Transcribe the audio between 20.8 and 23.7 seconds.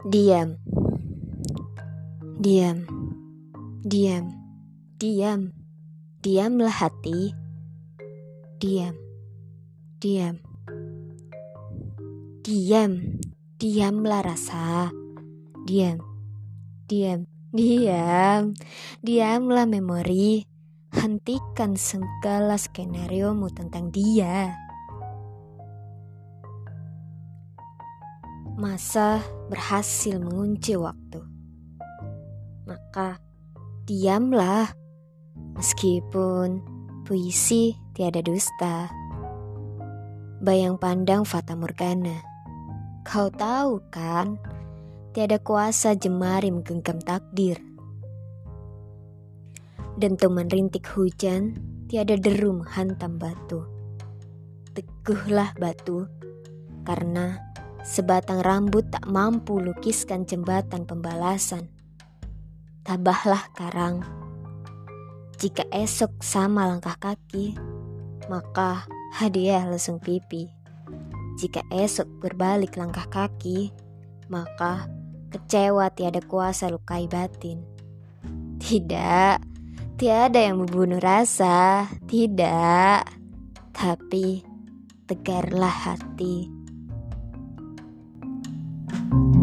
Hentikan segala skenario mu